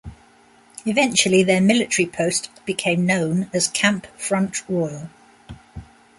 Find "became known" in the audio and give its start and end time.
2.65-3.51